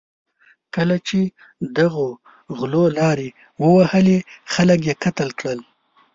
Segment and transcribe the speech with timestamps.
[0.75, 1.19] کله چې
[1.79, 2.07] دغو
[2.57, 3.29] غلو لارې
[3.61, 4.19] ووهلې،
[4.53, 5.59] خلک یې قتل کړل.